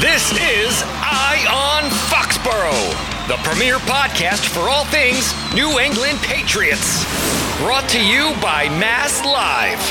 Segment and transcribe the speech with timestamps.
[0.00, 7.02] This is Eye on Foxborough, the premier podcast for all things New England Patriots.
[7.58, 9.82] Brought to you by Mass Live.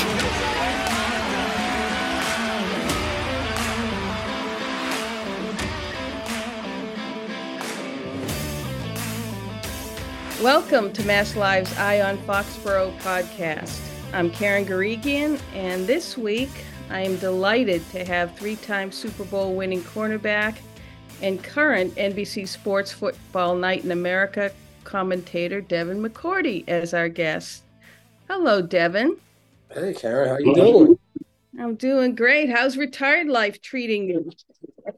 [10.42, 13.78] Welcome to Mass Live's Eye on Foxborough podcast.
[14.14, 19.54] I'm Karen Guregian, and this week I am delighted to have three time Super Bowl
[19.54, 20.56] winning cornerback
[21.20, 24.50] and current NBC Sports Football Night in America
[24.84, 27.64] commentator Devin McCourty as our guest.
[28.26, 29.18] Hello, Devin.
[29.70, 30.98] Hey, Karen, how you doing?
[31.60, 32.48] I'm doing great.
[32.48, 34.30] How's retired life treating you?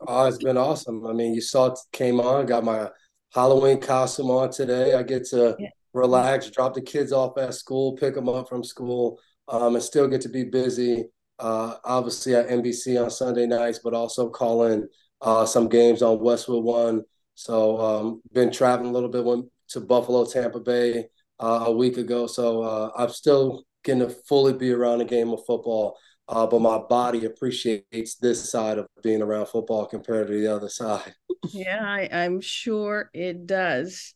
[0.06, 1.04] Oh, it's been awesome.
[1.06, 2.88] I mean, you saw it came on, got my
[3.34, 4.94] Halloween costume on today.
[4.94, 5.70] I get to yeah.
[5.92, 10.06] relax, drop the kids off at school, pick them up from school, um, and still
[10.06, 11.06] get to be busy
[11.40, 14.86] uh, obviously at NBC on Sunday nights, but also calling
[15.20, 17.02] uh, some games on Westwood One.
[17.34, 21.06] So um, been traveling a little bit went to Buffalo, Tampa Bay
[21.38, 22.26] uh, a week ago.
[22.26, 25.96] So uh, I'm still getting to fully be around a game of football.
[26.28, 30.68] Uh, but my body appreciates this side of being around football compared to the other
[30.68, 31.12] side.
[31.52, 34.14] yeah, I, am sure it does.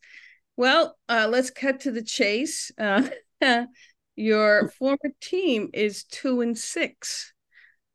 [0.56, 2.70] Well, uh, let's cut to the chase.
[4.17, 7.33] your former team is two and six.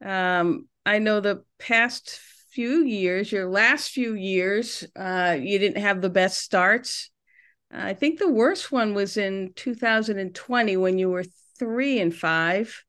[0.04, 2.20] Um, I know the past
[2.52, 7.12] few years, your last few years, uh, you didn't have the best starts.
[7.72, 11.26] I think the worst one was in 2020 when you were
[11.60, 12.84] three and five,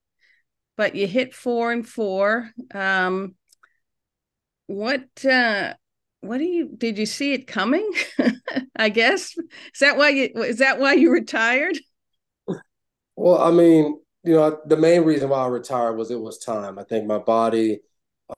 [0.76, 2.50] but you hit four and four.
[2.72, 3.34] Um,
[4.66, 5.74] what uh,
[6.20, 7.88] what do you did you see it coming?
[8.76, 11.76] I guess is that why you is that why you retired?
[13.20, 16.78] Well, I mean, you know, the main reason why I retired was it was time.
[16.78, 17.80] I think my body,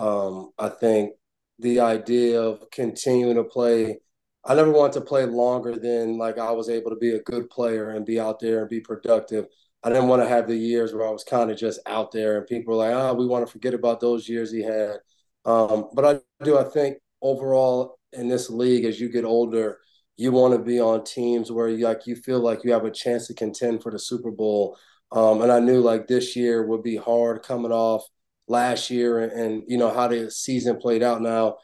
[0.00, 1.12] um, I think
[1.60, 3.98] the idea of continuing to play,
[4.44, 7.48] I never wanted to play longer than like I was able to be a good
[7.48, 9.46] player and be out there and be productive.
[9.84, 12.38] I didn't want to have the years where I was kind of just out there
[12.38, 14.96] and people were like, oh, we want to forget about those years he had.
[15.44, 19.78] Um, but I do, I think overall in this league, as you get older,
[20.16, 22.90] you want to be on teams where you like you feel like you have a
[22.90, 24.76] chance to contend for the Super Bowl.
[25.10, 28.04] Um, and I knew like this year would be hard coming off
[28.48, 31.56] last year and, and you know how the season played out now.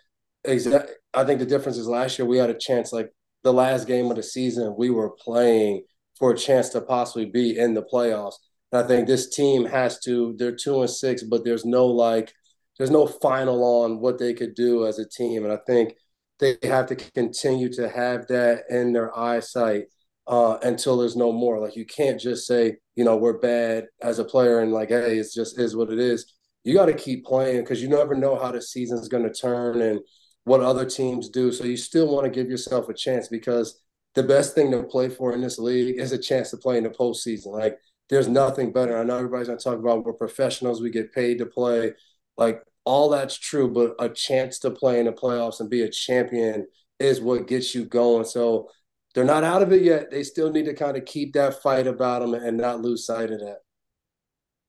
[0.44, 0.94] Exactly.
[1.14, 3.10] I think the difference is last year we had a chance like
[3.42, 5.84] the last game of the season we were playing
[6.18, 8.34] for a chance to possibly be in the playoffs.
[8.72, 10.34] And I think this team has to.
[10.38, 12.32] They're two and six, but there's no like
[12.76, 15.44] there's no final on what they could do as a team.
[15.44, 15.94] And I think
[16.40, 19.84] they have to continue to have that in their eyesight
[20.26, 21.58] uh, until there's no more.
[21.58, 25.18] Like you can't just say, you know, we're bad as a player and like, hey,
[25.18, 26.34] it's just is what it is.
[26.64, 29.80] You got to keep playing because you never know how the season's going to turn
[29.80, 30.00] and
[30.44, 31.50] what other teams do.
[31.52, 33.80] So you still want to give yourself a chance because
[34.14, 36.84] the best thing to play for in this league is a chance to play in
[36.84, 37.52] the postseason.
[37.52, 37.78] Like
[38.10, 38.98] there's nothing better.
[38.98, 41.92] I know everybody's going to talk about we're professionals, we get paid to play.
[42.36, 45.90] Like all that's true, but a chance to play in the playoffs and be a
[45.90, 46.66] champion
[46.98, 48.24] is what gets you going.
[48.24, 48.70] So
[49.14, 50.10] they're not out of it yet.
[50.10, 53.30] They still need to kind of keep that fight about them and not lose sight
[53.30, 53.58] of that.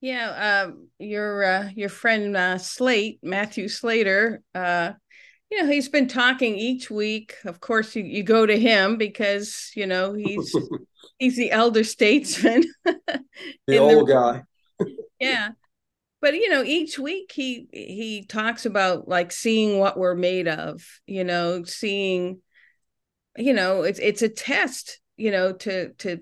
[0.02, 4.92] Yeah, uh, your uh, your friend uh, Slate Matthew Slater, uh,
[5.50, 7.36] you know, he's been talking each week.
[7.46, 10.54] Of course, you, you go to him because you know he's
[11.20, 14.88] he's the elder statesman, the old the, guy.
[15.20, 15.50] yeah,
[16.22, 20.84] but you know each week he he talks about like seeing what we're made of
[21.06, 22.42] you know seeing
[23.38, 26.20] you know it's it's a test you know to to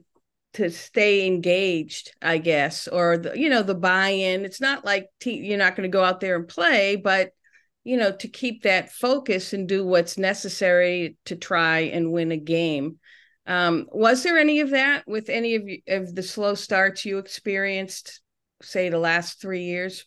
[0.53, 4.45] to stay engaged i guess or the you know the buy-in.
[4.45, 7.31] It's not like te- you're not going to go out there and play but
[7.83, 12.37] you know to keep that focus and do what's necessary to try and win a
[12.37, 12.99] game.
[13.45, 17.17] Um, was there any of that with any of, you, of the slow starts you
[17.17, 18.19] experienced
[18.61, 20.05] say the last three years?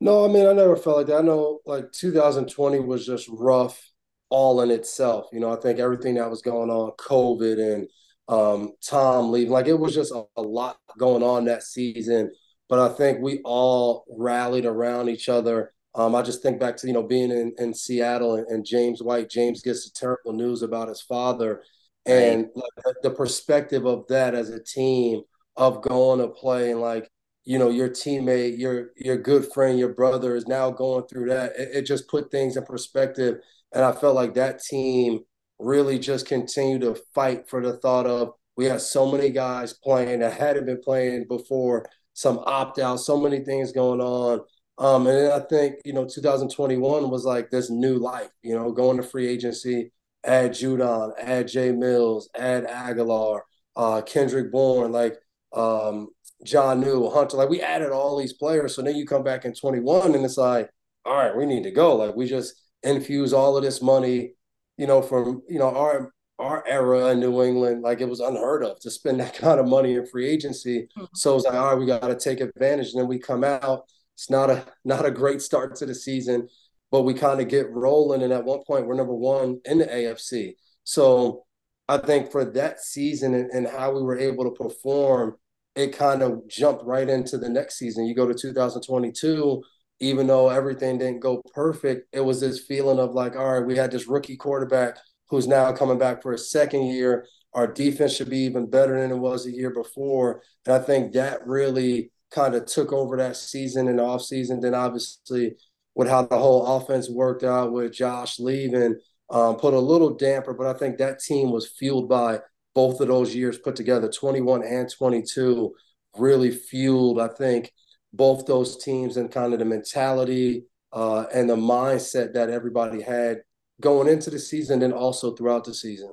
[0.00, 1.18] No, I mean I never felt like that.
[1.18, 3.80] I know like 2020 was just rough
[4.28, 5.26] all in itself.
[5.32, 7.88] You know, I think everything that was going on, COVID and
[8.28, 12.32] um, Tom leaving, like it was just a, a lot going on that season.
[12.68, 16.86] But I think we all rallied around each other Um, I just think back to
[16.86, 19.30] you know being in, in Seattle and, and James White.
[19.30, 21.62] James gets the terrible news about his father,
[22.06, 22.64] and right.
[22.86, 25.22] like, the perspective of that as a team
[25.56, 27.08] of going to play and like
[27.44, 31.52] you know your teammate, your your good friend, your brother is now going through that.
[31.56, 33.38] It, it just put things in perspective,
[33.72, 35.20] and I felt like that team
[35.58, 40.20] really just continued to fight for the thought of we had so many guys playing
[40.20, 44.40] that hadn't been playing before, some opt out, so many things going on.
[44.78, 48.96] Um, and I think, you know, 2021 was like this new life, you know, going
[48.96, 49.92] to free agency,
[50.24, 53.40] add Judon, add Jay Mills, add Agholor
[53.76, 55.16] uh, Kendrick Bourne, like
[55.54, 56.08] um,
[56.46, 57.36] Jonnu, Hunter.
[57.36, 58.74] Like we added all these players.
[58.74, 60.70] So then you come back in 21 and it's like,
[61.04, 61.96] all right, we need to go.
[61.96, 64.34] Like we just infuse all of this money,
[64.76, 68.64] you know, from, you know, our our era in New England, like it was unheard
[68.64, 70.88] of to spend that kind of money in free agency.
[70.96, 71.04] Mm-hmm.
[71.14, 72.92] So it's like, all right, we got to take advantage.
[72.92, 73.84] And then we come out.
[74.14, 76.48] It's not a not a great start to the season,
[76.90, 78.22] but we kind of get rolling.
[78.22, 80.54] And at one point, we're number one in the AFC.
[80.84, 81.44] So
[81.88, 85.36] I think for that season and, and how we were able to perform,
[85.74, 88.06] it kind of jumped right into the next season.
[88.06, 89.62] You go to 2022,
[90.00, 93.76] even though everything didn't go perfect, it was this feeling of like, all right, we
[93.76, 94.96] had this rookie quarterback
[95.28, 97.26] who's now coming back for a second year.
[97.54, 100.42] Our defense should be even better than it was a year before.
[100.66, 104.60] And I think that really kind of took over that season and off season.
[104.60, 105.54] Then obviously
[105.94, 108.98] with how the whole offense worked out with Josh leaving,
[109.30, 110.52] um, put a little damper.
[110.52, 112.40] But I think that team was fueled by
[112.74, 115.74] both of those years put together, 21 and 22,
[116.16, 117.72] really fueled, I think,
[118.12, 123.38] both those teams and kind of the mentality uh, and the mindset that everybody had
[123.80, 126.12] going into the season and also throughout the season?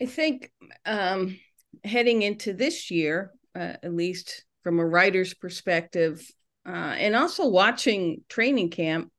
[0.00, 0.52] I think
[0.84, 1.38] um,
[1.84, 6.22] heading into this year, uh, at least from a writer's perspective,
[6.66, 9.10] uh, and also watching training camp,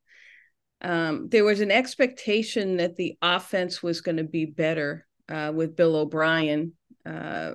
[0.82, 5.76] um, there was an expectation that the offense was going to be better uh, with
[5.76, 6.74] Bill O'Brien.
[7.06, 7.54] Uh,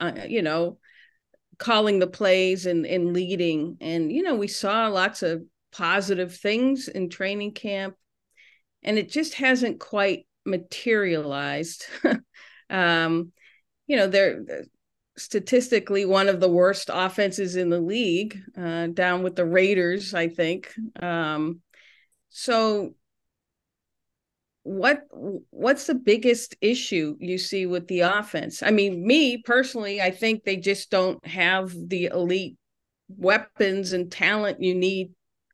[0.00, 0.78] uh, you know,
[1.58, 3.76] calling the plays and, and leading.
[3.80, 5.42] And, you know, we saw lots of
[5.72, 7.96] positive things in training camp
[8.82, 11.84] and it just hasn't quite materialized.
[12.70, 13.32] um,
[13.86, 14.44] you know, they're
[15.16, 20.28] statistically one of the worst offenses in the league, uh, down with the Raiders, I
[20.28, 20.72] think.
[21.00, 21.60] Um,
[22.28, 22.94] so,
[24.68, 28.62] what what's the biggest issue you see with the offense?
[28.62, 32.56] I mean, me personally, I think they just don't have the elite
[33.08, 35.12] weapons and talent you need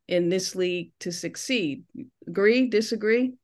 [0.09, 1.85] in this league to succeed.
[2.27, 2.67] Agree?
[2.69, 3.35] Disagree?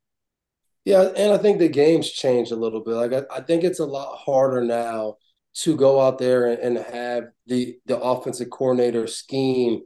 [0.84, 2.94] Yeah, and I think the game's changed a little bit.
[2.94, 5.18] Like I, I think it's a lot harder now
[5.62, 9.82] to go out there and, and have the the offensive coordinator scheme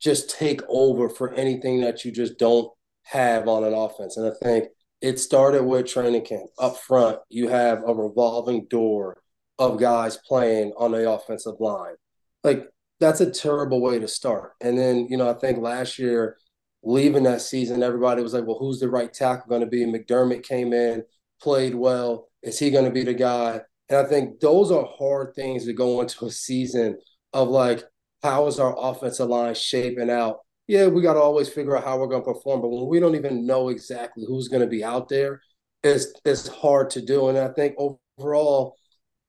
[0.00, 2.70] just take over for anything that you just don't
[3.02, 4.16] have on an offense.
[4.16, 4.68] And I think
[5.06, 6.50] it started with training camp.
[6.58, 9.16] Up front, you have a revolving door
[9.56, 11.94] of guys playing on the offensive line.
[12.42, 12.66] Like
[12.98, 14.54] that's a terrible way to start.
[14.60, 16.36] And then, you know, I think last year,
[16.82, 19.84] leaving that season, everybody was like, well, who's the right tackle going to be?
[19.84, 21.04] McDermott came in,
[21.40, 22.28] played well.
[22.42, 23.60] Is he going to be the guy?
[23.88, 26.98] And I think those are hard things to go into a season
[27.32, 27.84] of like,
[28.24, 30.38] how is our offensive line shaping out?
[30.66, 32.60] Yeah, we got to always figure out how we're going to perform.
[32.60, 35.40] But when we don't even know exactly who's going to be out there,
[35.82, 37.28] it's, it's hard to do.
[37.28, 38.76] And I think overall,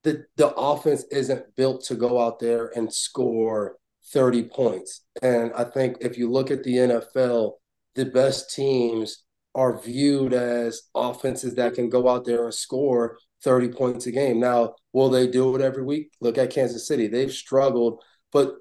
[0.04, 3.76] the the offense isn't built to go out there and score
[4.12, 5.04] 30 points.
[5.22, 7.52] And I think if you look at the NFL,
[7.94, 13.68] the best teams are viewed as offenses that can go out there and score 30
[13.68, 14.40] points a game.
[14.40, 16.12] Now, will they do it every week?
[16.20, 17.08] Look at Kansas City.
[17.08, 18.02] They've struggled,
[18.32, 18.54] but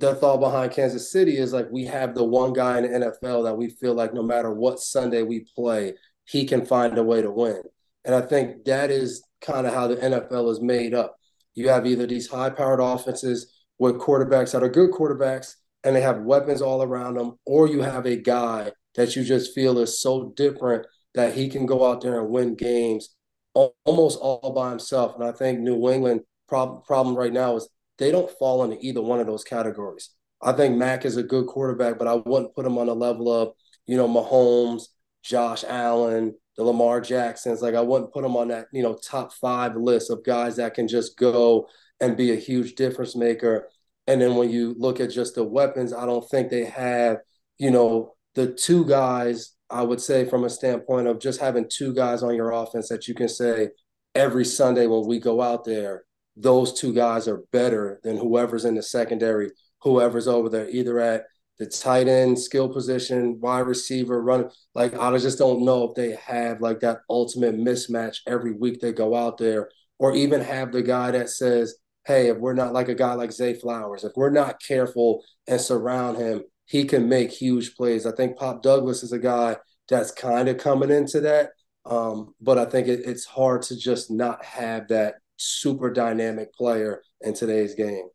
[0.00, 3.44] the thought behind Kansas City is like we have the one guy in the NFL
[3.44, 5.92] that we feel like no matter what Sunday we play,
[6.24, 7.62] he can find a way to win.
[8.04, 11.16] And I think that is kind of how the NFL is made up.
[11.54, 15.54] You have either these high powered offenses with quarterbacks that are good quarterbacks
[15.84, 19.54] and they have weapons all around them, or you have a guy that you just
[19.54, 23.14] feel is so different that he can go out there and win games
[23.52, 25.14] almost all by himself.
[25.14, 27.68] And I think New England problem problem right now is
[28.00, 30.10] they don't fall into either one of those categories.
[30.42, 33.30] I think Mac is a good quarterback, but I wouldn't put him on the level
[33.30, 33.52] of,
[33.86, 34.84] you know, Mahomes,
[35.22, 37.60] Josh Allen, the Lamar Jacksons.
[37.60, 40.72] Like I wouldn't put him on that, you know, top five list of guys that
[40.74, 41.68] can just go
[42.00, 43.68] and be a huge difference maker.
[44.06, 47.18] And then when you look at just the weapons, I don't think they have,
[47.58, 51.94] you know, the two guys, I would say from a standpoint of just having two
[51.94, 53.68] guys on your offense that you can say
[54.14, 56.04] every Sunday when we go out there,
[56.40, 59.50] those two guys are better than whoever's in the secondary,
[59.82, 61.24] whoever's over there, either at
[61.58, 64.50] the tight end, skill position, wide receiver, run.
[64.74, 68.92] Like I just don't know if they have like that ultimate mismatch every week they
[68.92, 69.68] go out there,
[69.98, 73.32] or even have the guy that says, "Hey, if we're not like a guy like
[73.32, 78.12] Zay Flowers, if we're not careful and surround him, he can make huge plays." I
[78.12, 79.56] think Pop Douglas is a guy
[79.88, 81.50] that's kind of coming into that,
[81.84, 87.02] um, but I think it, it's hard to just not have that super dynamic player
[87.20, 88.08] in today's game.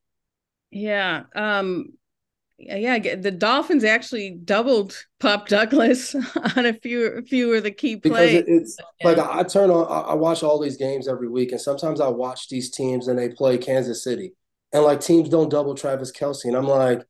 [0.72, 1.24] Yeah.
[1.36, 1.94] Um,
[2.58, 6.15] yeah, the Dolphins actually doubled Pop Douglas
[6.55, 8.44] on a few few of the key plays.
[8.44, 9.08] Because it's yeah.
[9.10, 12.48] like I, turn on, I watch all these games every week, and sometimes I watch
[12.48, 14.34] these teams and they play Kansas City,
[14.72, 17.03] and like teams don't double Travis Kelce, and I'm like,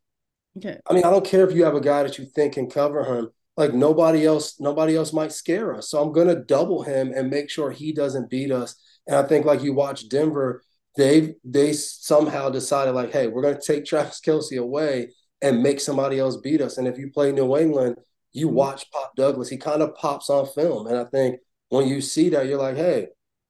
[0.57, 0.79] okay.
[0.89, 3.03] I mean, I don't care if you have a guy that you think can cover
[3.03, 3.29] him.
[3.55, 7.51] Like nobody else, nobody else might scare us, so I'm gonna double him and make
[7.51, 8.75] sure he doesn't beat us.
[9.07, 10.63] And I think like you watch Denver,
[10.97, 15.09] they they somehow decided like, hey, we're gonna take Travis Kelce away
[15.41, 16.77] and make somebody else beat us.
[16.77, 17.97] And if you play New England,
[18.33, 18.55] you mm-hmm.
[18.55, 20.87] watch Pop Douglas, he kind of pops on film.
[20.87, 23.07] And I think when you see that, you're like, hey,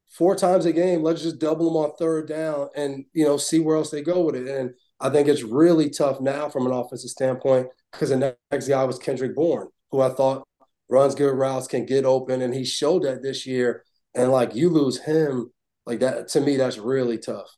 [0.09, 3.59] four times a game, let's just double them on third down and you know see
[3.59, 4.47] where else they go with it.
[4.47, 8.83] And I think it's really tough now from an offensive standpoint because the next guy
[8.85, 10.47] was Kendrick Bourne, who I thought
[10.89, 13.83] runs good routes, can get open, and he showed that this year.
[14.15, 15.51] And like you lose him,
[15.85, 17.55] like that to me, that's really tough.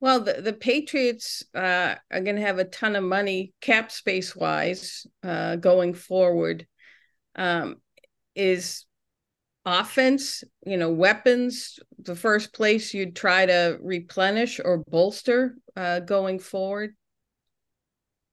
[0.00, 4.36] Well, the, the Patriots uh, are going to have a ton of money cap space
[4.36, 6.66] wise uh, going forward.
[7.34, 7.76] Um,
[8.34, 8.84] is
[9.64, 16.38] offense, you know, weapons the first place you'd try to replenish or bolster uh, going
[16.38, 16.94] forward?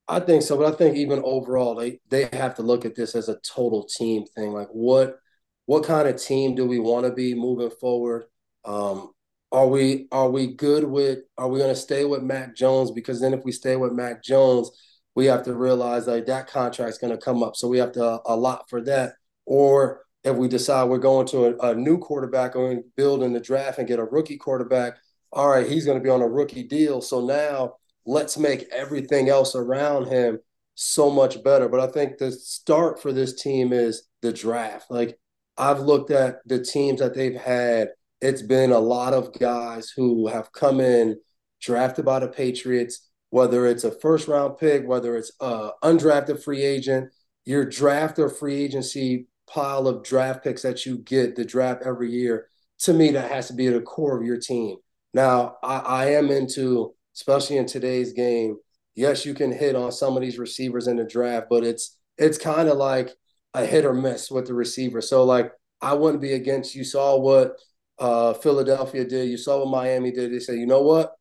[0.07, 3.15] I think so, but I think even overall, they they have to look at this
[3.15, 4.51] as a total team thing.
[4.51, 5.17] Like, what
[5.65, 8.25] what kind of team do we want to be moving forward?
[8.65, 9.11] Um,
[9.51, 12.91] are we are we good with are we going to stay with Mac Jones?
[12.91, 14.71] Because then if we stay with Mac Jones
[15.15, 17.55] we have to realize like that contract's going to come up.
[17.55, 19.13] So we have to allot for that.
[19.45, 23.39] Or if we decide we're going to a, a new quarterback or build in the
[23.39, 24.97] draft and get a rookie quarterback
[25.33, 27.01] all right he's going to be on a rookie deal.
[27.01, 30.39] So now let's make everything else around him
[30.75, 31.67] so much better.
[31.67, 34.89] But I think the start for this team is the draft.
[34.89, 35.17] Like
[35.57, 37.89] I've looked at the teams that they've had
[38.23, 41.19] it's been a lot of guys who have come in
[41.61, 46.63] drafted by the Patriots, whether it's a first round pick, whether it's a undrafted free
[46.63, 47.11] agent,
[47.43, 52.11] your draft or free agency pile of draft picks that you get the draft every
[52.11, 52.47] year.
[52.79, 54.77] To me, that has to be at the core of your team.
[55.13, 58.55] Now, I, I am into, especially in today's game,
[58.95, 62.37] yes, you can hit on some of these receivers in the draft, but it's it's
[62.37, 63.09] kind of like
[63.53, 65.01] a hit or miss with the receiver.
[65.01, 67.59] So like I wouldn't be against you saw what
[67.99, 69.29] uh, Philadelphia did.
[69.29, 70.31] You saw what Miami did.
[70.31, 71.13] They said, you know what?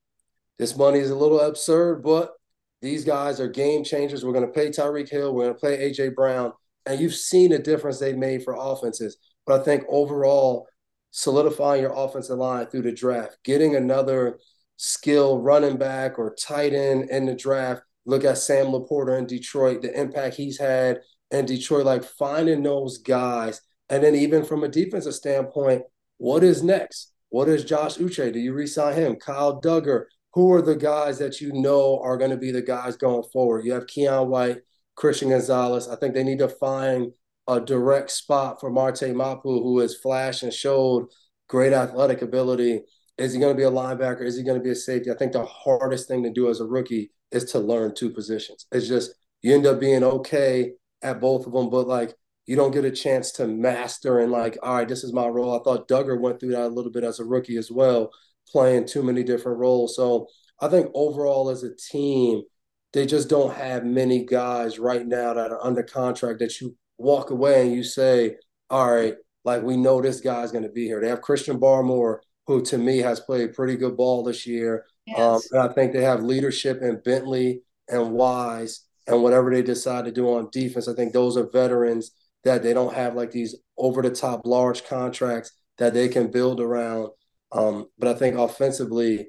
[0.58, 2.32] This money is a little absurd, but
[2.80, 4.24] these guys are game changers.
[4.24, 5.34] We're going to pay Tyreek Hill.
[5.34, 6.52] We're going to play AJ Brown.
[6.86, 9.16] And you've seen the difference they made for offenses.
[9.46, 10.66] But I think overall,
[11.10, 14.38] solidifying your offensive line through the draft, getting another
[14.76, 17.82] skill running back or tight end in the draft.
[18.04, 21.00] Look at Sam LaPorta in Detroit, the impact he's had
[21.32, 23.60] in Detroit, like finding those guys.
[23.88, 25.82] And then even from a defensive standpoint,
[26.18, 27.12] what is next?
[27.30, 28.32] What is Josh Uche?
[28.32, 29.16] Do you resign him?
[29.16, 30.04] Kyle Dugger?
[30.34, 33.64] Who are the guys that you know are going to be the guys going forward?
[33.64, 34.58] You have Keion White,
[34.94, 35.88] Christian Gonzalez.
[35.88, 37.12] I think they need to find
[37.48, 41.06] a direct spot for Marte Mapu, who has flashed and showed
[41.48, 42.82] great athletic ability.
[43.18, 44.22] Is he going to be a linebacker?
[44.22, 45.10] Is he going to be a safety?
[45.10, 48.66] I think the hardest thing to do as a rookie is to learn two positions.
[48.72, 49.12] It's just
[49.42, 50.72] you end up being okay
[51.02, 52.14] at both of them, but like
[52.46, 55.58] you don't get a chance to master and like, all right, this is my role.
[55.58, 58.10] I thought Dugger went through that a little bit as a rookie as well,
[58.50, 59.96] playing too many different roles.
[59.96, 60.26] So
[60.60, 62.42] I think overall as a team,
[62.92, 67.30] they just don't have many guys right now that are under contract that you walk
[67.30, 68.36] away and you say,
[68.70, 71.00] all right, like we know this guy's going to be here.
[71.00, 74.84] They have Christian Barmore, who to me has played pretty good ball this year.
[75.06, 75.18] Yes.
[75.18, 80.04] Um, and I think they have leadership in Bentley and Wise and whatever they decide
[80.04, 80.88] to do on defense.
[80.88, 82.12] I think those are veterans
[82.44, 86.60] that they don't have like these over the top large contracts that they can build
[86.60, 87.08] around.
[87.52, 89.28] Um, but I think offensively,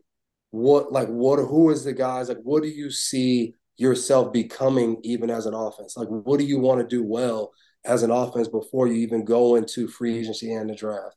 [0.52, 5.30] what like what who is the guys like what do you see yourself becoming even
[5.30, 5.98] as an offense?
[5.98, 7.52] Like what do you want to do well
[7.86, 11.16] as an offense before you even go into free agency and the draft?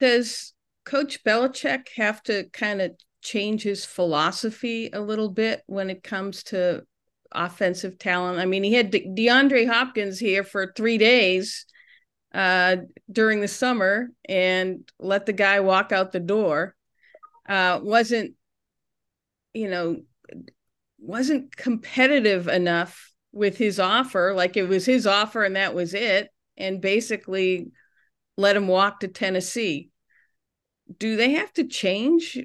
[0.00, 2.92] Does Coach Belichick have to kind of
[3.26, 6.84] change his philosophy a little bit when it comes to
[7.32, 8.38] offensive talent.
[8.38, 11.66] I mean, he had De- DeAndre Hopkins here for three days
[12.32, 12.76] uh,
[13.10, 16.76] during the summer and let the guy walk out the door.
[17.48, 18.34] Uh, wasn't,
[19.52, 20.02] you know,
[20.98, 24.34] wasn't competitive enough with his offer.
[24.34, 26.30] Like it was his offer and that was it.
[26.56, 27.72] And basically
[28.36, 29.90] let him walk to Tennessee.
[30.98, 32.38] Do they have to change?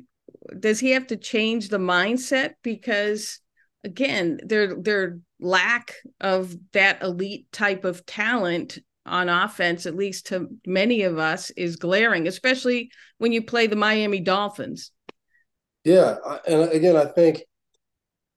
[0.60, 2.53] Does he have to change the mindset?
[2.63, 3.39] Because
[3.84, 10.48] again, their their lack of that elite type of talent on offense, at least to
[10.65, 14.91] many of us, is glaring, especially when you play the Miami Dolphins.
[15.84, 16.17] Yeah,
[16.48, 17.41] and again, I think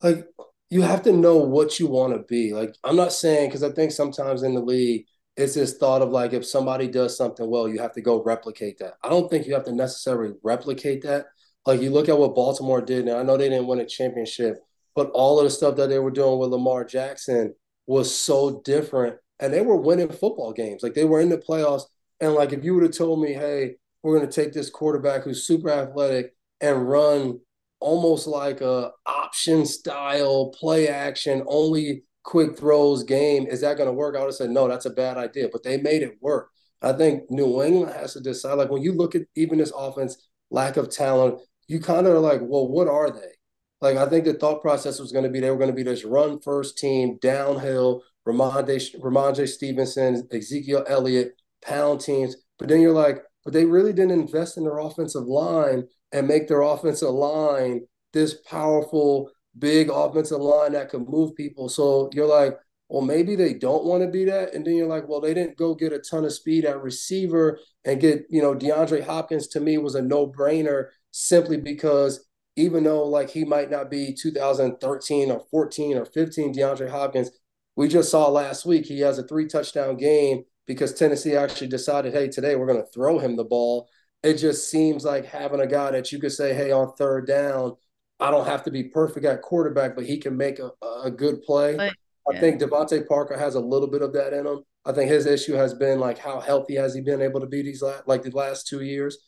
[0.02, 0.26] like
[0.70, 2.52] you have to know what you want to be.
[2.52, 5.06] Like I'm not saying because I think sometimes in the league
[5.36, 8.78] it's this thought of like if somebody does something well, you have to go replicate
[8.78, 8.94] that.
[9.02, 11.26] I don't think you have to necessarily replicate that.
[11.66, 14.58] Like you look at what Baltimore did, and I know they didn't win a championship,
[14.94, 17.54] but all of the stuff that they were doing with Lamar Jackson
[17.86, 20.82] was so different, and they were winning football games.
[20.82, 21.84] Like they were in the playoffs,
[22.20, 25.22] and like if you would have told me, hey, we're going to take this quarterback
[25.22, 27.40] who's super athletic and run
[27.80, 33.46] almost like a option style play action only quick throws game.
[33.46, 34.14] Is that going to work?
[34.14, 35.48] I would have said, no, that's a bad idea.
[35.50, 36.50] But they made it work.
[36.82, 38.54] I think New England has to decide.
[38.54, 42.20] Like when you look at even this offense, lack of talent, you kind of are
[42.20, 43.32] like, well, what are they?
[43.80, 45.82] Like I think the thought process was going to be they were going to be
[45.82, 52.36] this run first team, downhill, Rhamondre, Rhamondre Stevenson, Ezekiel Elliott, pound teams.
[52.58, 56.48] But then you're like, but they really didn't invest in their offensive line and make
[56.48, 61.68] their offensive line this powerful, big offensive line that can move people.
[61.68, 62.56] So you're like,
[62.88, 64.54] well, maybe they don't want to be that.
[64.54, 67.58] And then you're like, well, they didn't go get a ton of speed at receiver
[67.84, 72.82] and get, you know, DeAndre Hopkins to me was a no brainer simply because even
[72.82, 77.30] though like he might not be 2013 or 14 or 15 DeAndre Hopkins,
[77.76, 82.12] we just saw last week he has a three touchdown game because Tennessee actually decided,
[82.12, 83.88] hey, today we're going to throw him the ball.
[84.24, 87.76] It just seems like having a guy that you could say, hey, on third down,
[88.18, 90.70] I don't have to be perfect at quarterback, but he can make a,
[91.04, 91.76] a good play.
[91.76, 91.94] But,
[92.32, 92.38] yeah.
[92.38, 94.62] I think DeVante Parker has a little bit of that in him.
[94.84, 97.62] I think his issue has been like how healthy has he been able to be
[97.62, 99.18] these last, like the last two years.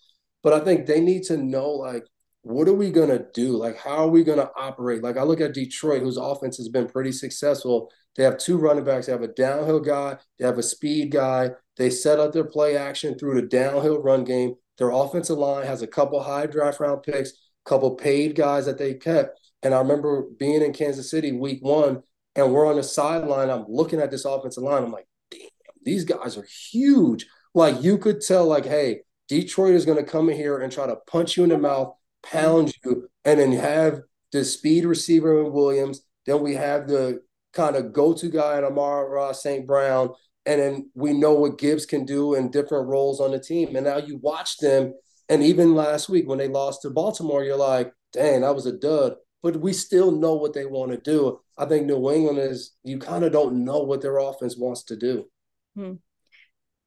[0.46, 2.04] But I think they need to know like
[2.42, 3.56] what are we gonna do?
[3.56, 5.02] Like how are we gonna operate?
[5.02, 8.84] Like I look at Detroit, whose offense has been pretty successful, they have two running
[8.84, 9.06] backs.
[9.06, 10.18] They have a downhill guy.
[10.38, 11.50] They have a speed guy.
[11.76, 14.54] They set up their play action through the downhill run game.
[14.78, 18.78] Their offensive line has a couple high draft round picks, a couple paid guys that
[18.78, 19.40] they kept.
[19.64, 22.04] And I remember being in Kansas City week one,
[22.36, 23.50] and we're on the sideline.
[23.50, 24.84] I'm looking at this offensive line.
[24.84, 25.40] I'm like, damn,
[25.82, 27.26] these guys are huge.
[27.52, 30.86] Like you could tell, like, hey, Detroit is going to come in here and try
[30.86, 34.00] to punch you in the mouth, pound you, and then have
[34.32, 36.02] the speed receiver in Williams.
[36.26, 37.20] Then we have the
[37.52, 39.66] kind of go-to guy in Amon-Ra St.
[39.66, 40.10] Brown,
[40.44, 43.74] and then we know what Gibbs can do in different roles on the team.
[43.74, 44.94] And now you watch them,
[45.28, 48.72] and even last week when they lost to Baltimore, you're like, dang, that was a
[48.72, 49.16] dud.
[49.42, 51.40] But we still know what they want to do.
[51.58, 54.96] I think New England is you kind of don't know what their offense wants to
[54.96, 55.26] do.
[55.74, 55.94] Hmm.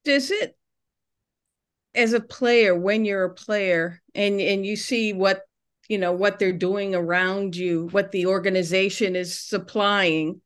[0.04, 0.58] Does it
[2.00, 5.42] as a player when you're a player and and you see what
[5.88, 10.42] you know what they're doing around you what the organization is supplying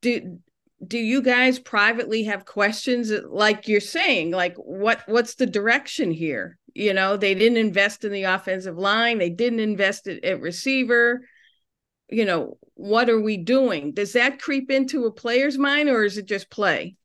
[0.00, 0.38] do
[0.86, 3.10] do you guys privately have questions?
[3.10, 6.58] Like you're saying like what what's the direction here?
[6.74, 9.18] You know they didn't invest in the offensive line.
[9.18, 11.26] They didn't invest at receiver.
[12.10, 13.92] You know what are we doing?
[13.92, 16.96] Does that creep into a player's mind or is it just play?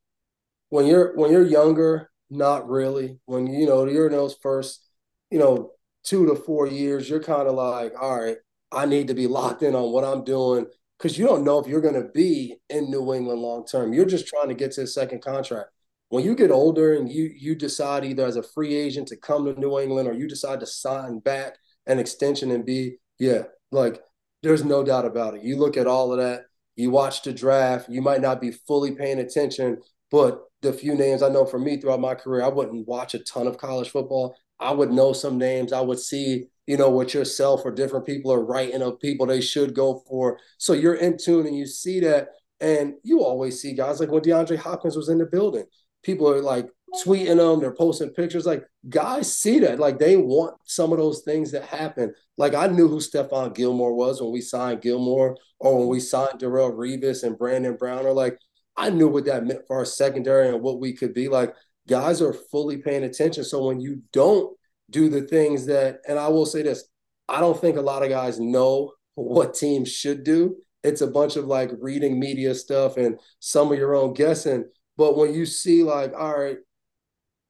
[0.69, 4.85] When you're when you're younger not really when you know you're in those first
[5.31, 5.71] you know
[6.03, 8.37] two to four years you're kind of like all right
[8.71, 10.65] i need to be locked in on what i'm doing
[10.97, 13.93] because you don't know if you're going to be in New England long term.
[13.93, 15.69] You're just trying to get to a second contract.
[16.09, 19.45] When you get older and you you decide either as a free agent to come
[19.45, 24.01] to New England or you decide to sign back an extension and be, yeah, like
[24.41, 25.43] there's no doubt about it.
[25.43, 28.91] You look at all of that, you watch the draft, you might not be fully
[28.91, 32.87] paying attention, but the few names I know for me throughout my career, I wouldn't
[32.87, 34.35] watch a ton of college football.
[34.59, 35.71] I would know some names.
[35.71, 39.41] I would see you know, what yourself or different people are writing of people they
[39.41, 40.37] should go for.
[40.57, 42.27] So you're in tune and you see that.
[42.59, 45.65] And you always see guys like when DeAndre Hopkins was in the building,
[46.03, 46.67] people are like
[47.05, 48.45] tweeting them, they're posting pictures.
[48.45, 49.79] Like guys see that.
[49.79, 52.13] Like they want some of those things that happen.
[52.35, 56.39] Like I knew who Stephon Gilmore was when we signed Gilmore or when we signed
[56.39, 58.11] Darrelle Revis and Brandon Browner.
[58.11, 58.39] Like
[58.77, 61.27] I knew what that meant for our secondary and what we could be.
[61.27, 61.53] Like
[61.87, 63.43] guys are fully paying attention.
[63.43, 64.55] So when you don't
[64.89, 66.87] do the things that, and I will say this,
[67.27, 70.57] I don't think a lot of guys know what teams should do.
[70.83, 74.65] It's a bunch of like reading media stuff and some of your own guessing.
[74.95, 76.57] But when you see like, all right,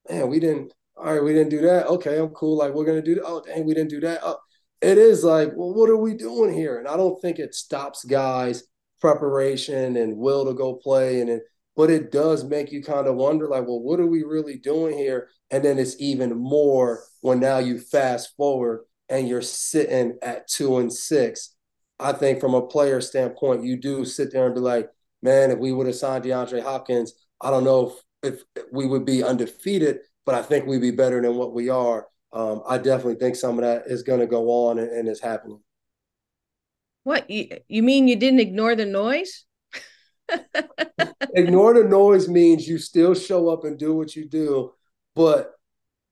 [0.09, 1.87] man, we didn't, all right, we didn't do that.
[1.87, 2.57] Okay, I'm cool.
[2.57, 3.25] Like we're gonna do that.
[3.25, 4.21] Oh, dang, we didn't do that.
[4.23, 4.37] Oh,
[4.81, 6.79] it is like, well, what are we doing here?
[6.79, 8.63] And I don't think it stops guys'
[8.99, 11.21] preparation and will to go play.
[11.21, 11.43] And it,
[11.75, 14.97] but it does make you kind of wonder, like, well, what are we really doing
[14.97, 15.29] here?
[15.51, 20.79] And then it's even more when now you fast forward and you're sitting at two
[20.79, 21.55] and six.
[21.99, 24.89] I think from a player standpoint, you do sit there and be like,
[25.21, 29.05] man, if we would have signed DeAndre Hopkins, I don't know if, if we would
[29.05, 32.07] be undefeated, but I think we'd be better than what we are.
[32.33, 35.21] Um, I definitely think some of that is going to go on and, and is
[35.21, 35.61] happening.
[37.07, 38.09] What you, you mean?
[38.09, 39.45] You didn't ignore the noise?
[41.33, 44.73] ignore the noise means you still show up and do what you do,
[45.15, 45.53] but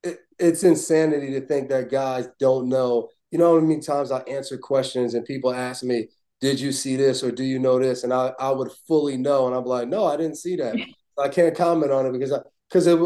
[0.03, 3.09] it, it's insanity to think that guys don't know.
[3.29, 6.07] You know how many times I answer questions and people ask me,
[6.39, 9.47] "Did you see this or do you know this?" And I I would fully know,
[9.47, 10.77] and I'm like, "No, I didn't see that.
[11.19, 12.97] I can't comment on it because I because it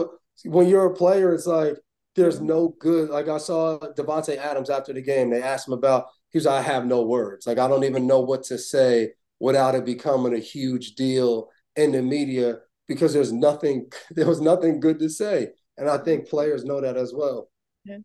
[0.46, 1.76] when you're a player, it's like
[2.16, 2.46] there's mm-hmm.
[2.46, 3.10] no good.
[3.10, 5.32] Like I saw Davante Adams after the game.
[5.32, 6.06] They asked him about.
[6.32, 7.48] He was, I have no words.
[7.48, 11.92] Like I don't even know what to say without it becoming a huge deal in
[11.92, 13.92] the media because there's nothing.
[14.12, 17.50] There was nothing good to say, and I think players know that as well.
[17.86, 18.00] Yeah.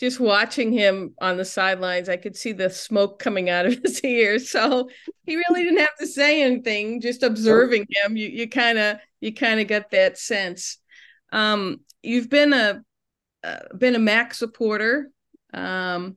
[0.00, 4.00] Just watching him on the sidelines, I could see the smoke coming out of his
[4.02, 4.50] ears.
[4.50, 4.88] So
[5.24, 7.00] he really didn't have to say anything.
[7.00, 10.78] Just observing him, you you kind of you kind of got that sense.
[11.30, 12.82] Um, you've been a
[13.44, 15.10] uh, been a Mac supporter.
[15.52, 16.16] Um,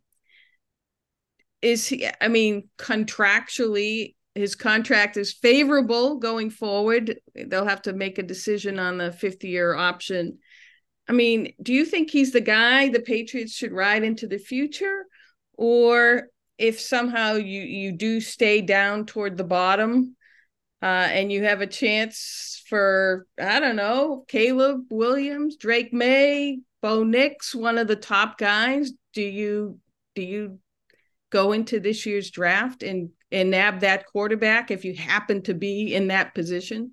[1.65, 2.07] is he?
[2.21, 7.19] I mean, contractually, his contract is favorable going forward.
[7.33, 10.37] They'll have to make a decision on the fifth year option.
[11.07, 15.05] I mean, do you think he's the guy the Patriots should ride into the future,
[15.53, 16.27] or
[16.59, 20.15] if somehow you you do stay down toward the bottom,
[20.83, 27.03] uh, and you have a chance for I don't know Caleb Williams, Drake Maye, Bo
[27.03, 28.91] Nix, one of the top guys.
[29.13, 29.79] Do you
[30.13, 30.59] do you
[31.35, 35.93] go into this year's draft and and nab that quarterback if you happen to be
[35.93, 36.91] in that position?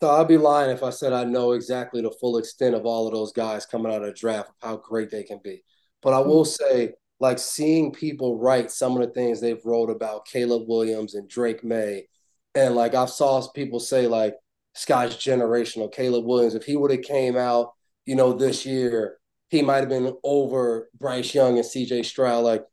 [0.00, 3.06] So I'd be lying if I said I know exactly the full extent of all
[3.06, 5.62] of those guys coming out of the draft, how great they can be.
[6.02, 6.28] But I hmm.
[6.28, 11.14] will say, like seeing people write some of the things they've wrote about Caleb Williams
[11.14, 12.08] and Drake Maye,
[12.54, 14.34] and like I've saw people say like
[14.74, 15.92] Scott's generational.
[15.92, 17.72] Caleb Williams, if he would have came out
[18.06, 22.44] you know, this year, he might have been over Bryce Young and CJ Stroud.
[22.44, 22.64] Like,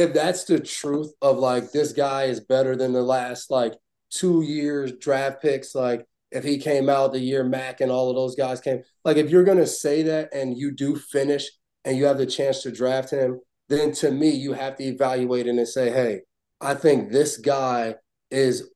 [0.00, 3.74] if that's the truth of like this guy is better than the last like
[4.10, 8.16] two years draft picks, like if he came out the year Mac and all of
[8.16, 11.50] those guys came, like if you're gonna say that and you do finish
[11.84, 15.46] and you have the chance to draft him, then to me you have to evaluate
[15.46, 16.22] and say, hey,
[16.60, 17.96] I think this guy
[18.30, 18.70] is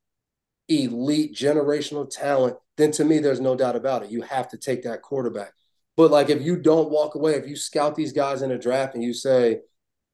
[0.69, 2.57] elite generational talent.
[2.77, 4.11] Then to me, there's no doubt about it.
[4.11, 5.53] You have to take that quarterback.
[5.97, 8.95] But like if you don't walk away, if you scout these guys in a draft
[8.95, 9.61] and you say,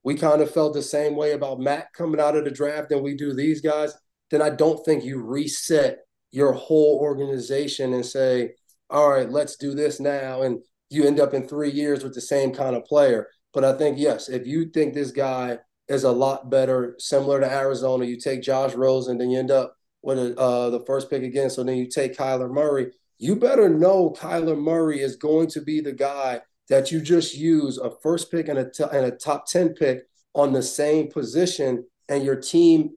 [0.02, 3.02] we kind of felt the same way about Matt coming out of the draft than
[3.02, 3.94] we do these guys,
[4.30, 5.98] then I don't think you reset
[6.30, 8.52] your whole organization and say,
[8.88, 10.42] all right, let's do this now.
[10.42, 13.28] And you end up in three years with the same kind of player.
[13.52, 15.58] But I think, yes, if you think this guy
[15.88, 19.74] is a lot better, similar to Arizona, you take Josh Rosen, then you end up
[20.02, 21.50] with a, uh, the first pick again.
[21.50, 25.80] So then you take Kyler Murray you better know Kyler Murray is going to be
[25.80, 29.46] the guy that you just use a first pick and a, t- and a top
[29.46, 30.04] 10 pick
[30.35, 32.90] on the same position, and your team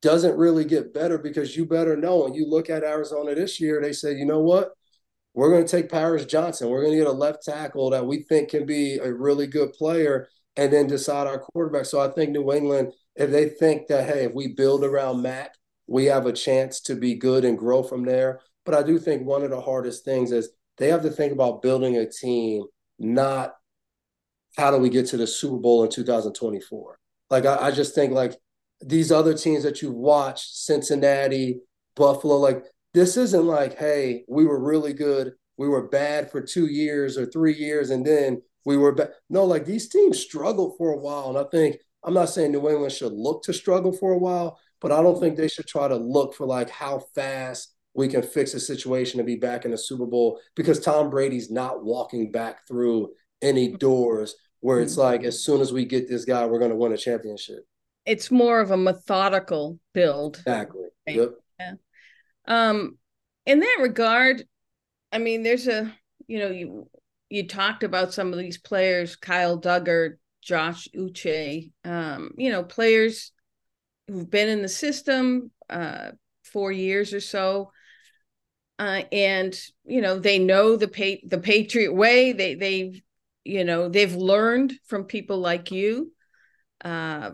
[0.00, 2.26] doesn't really get better because you better know.
[2.26, 4.72] And you look at Arizona this year, they say, you know what?
[5.34, 6.68] We're going to take Paris Johnson.
[6.68, 9.72] We're going to get a left tackle that we think can be a really good
[9.74, 11.86] player and then decide our quarterback.
[11.86, 15.54] So I think New England, if they think that, hey, if we build around Mac,
[15.86, 18.40] we have a chance to be good and grow from there.
[18.64, 21.62] But I do think one of the hardest things is they have to think about
[21.62, 22.64] building a team,
[23.02, 23.54] not
[24.56, 26.98] how do we get to the Super Bowl in 2024.
[27.30, 28.36] Like I, I just think like
[28.80, 31.60] these other teams that you've watched, Cincinnati,
[31.96, 36.66] Buffalo, like this isn't like, hey, we were really good, we were bad for two
[36.66, 39.12] years or three years, and then we were bad.
[39.30, 41.30] No, like these teams struggled for a while.
[41.30, 44.58] And I think I'm not saying New England should look to struggle for a while,
[44.80, 48.22] but I don't think they should try to look for like how fast we can
[48.22, 52.30] fix the situation and be back in the Super Bowl because Tom Brady's not walking
[52.30, 53.10] back through
[53.42, 53.76] any mm-hmm.
[53.76, 55.02] doors where it's mm-hmm.
[55.02, 57.66] like as soon as we get this guy, we're going to win a championship.
[58.06, 60.36] It's more of a methodical build.
[60.38, 60.86] Exactly.
[61.06, 61.16] Right?
[61.16, 61.30] Yep.
[61.60, 61.72] Yeah.
[62.46, 62.98] Um,
[63.46, 64.44] in that regard,
[65.12, 65.92] I mean, there's a
[66.26, 66.88] you know you
[67.28, 73.32] you talked about some of these players, Kyle Dugger, Josh Uche, um, you know, players
[74.08, 76.10] who've been in the system uh,
[76.44, 77.70] four years or so
[78.82, 82.32] uh, and you know they know the pa- the patriot way.
[82.32, 83.00] They they've
[83.44, 86.12] you know they've learned from people like you.
[86.84, 87.30] Uh,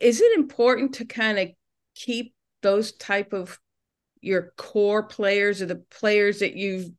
[0.00, 1.50] is it important to kind of
[1.94, 3.58] keep those type of
[4.22, 6.90] your core players or the players that you've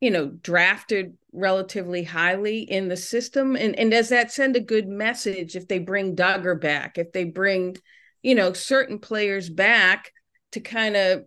[0.00, 3.54] you know drafted relatively highly in the system?
[3.54, 7.26] And and does that send a good message if they bring Dugger back if they
[7.26, 7.76] bring
[8.22, 10.10] you know certain players back
[10.50, 11.26] to kind of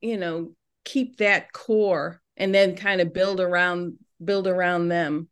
[0.00, 0.55] you know
[0.86, 5.28] keep that core and then kind of build around build around them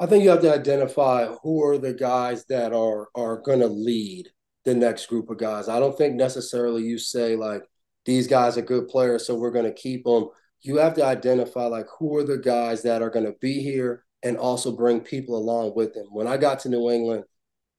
[0.00, 3.66] I think you have to identify who are the guys that are are going to
[3.66, 4.28] lead
[4.64, 5.68] the next group of guys.
[5.68, 7.62] I don't think necessarily you say like
[8.04, 10.28] these guys are good players, so we're going to keep them.
[10.60, 14.04] You have to identify like who are the guys that are going to be here
[14.22, 16.06] and also bring people along with them.
[16.10, 17.24] When I got to New England,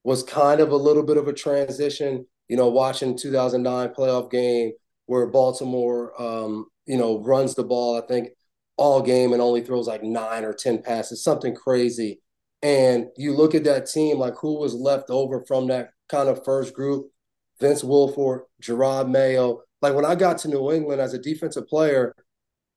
[0.04, 2.26] was kind of a little bit of a transition.
[2.48, 4.72] You know, watching 2009 playoff game
[5.10, 8.00] where Baltimore, um, you know, runs the ball.
[8.00, 8.28] I think
[8.76, 12.20] all game and only throws like nine or 10 passes, something crazy.
[12.62, 16.44] And you look at that team, like who was left over from that kind of
[16.44, 17.10] first group
[17.58, 19.62] Vince Wilfork, Jerod Mayo.
[19.82, 22.14] Like when I got to New England as a defensive player,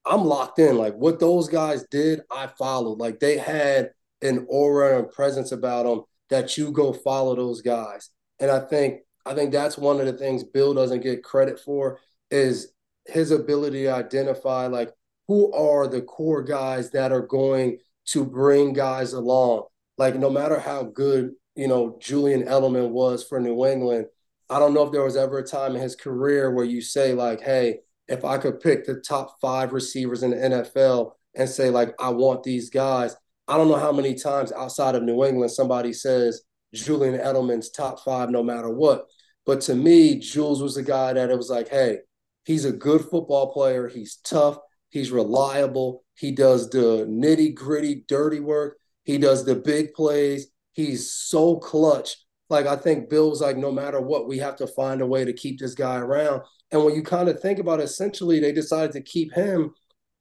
[0.04, 0.76] I'm locked in.
[0.76, 2.98] Like what those guys did, I followed.
[2.98, 3.92] Like they had
[4.24, 8.10] an aura and presence about them that you go follow those guys.
[8.40, 12.00] And I think I think that's one of the things Bill doesn't get credit for
[12.34, 12.74] is
[13.06, 14.92] his ability to identify like
[15.28, 19.64] who are the core guys that are going to bring guys along.
[19.98, 24.08] Like no matter how good, you know, Julian Edelman was for New England,
[24.50, 27.14] I don't know if there was ever a time in his career where you say
[27.14, 31.70] like, hey, if I could pick the top five receivers in the NFL and say
[31.70, 33.16] like, I want these guys.
[33.48, 36.42] I don't know how many times outside of New England somebody says
[36.74, 39.06] Julian Edelman's top five no matter what.
[39.46, 42.00] But to me, Jules was the guy that it was like, hey,
[42.44, 43.88] he's a good football player.
[43.88, 44.58] He's tough.
[44.90, 46.04] He's reliable.
[46.16, 48.78] He does the nitty gritty, dirty work.
[49.04, 50.48] He does the big plays.
[50.74, 52.18] He's so clutch.
[52.50, 55.34] Like I think Bill's like, no matter what, we have to find a way to
[55.34, 56.42] keep this guy around.
[56.72, 59.74] And when you kind of think about it, essentially they decided to keep him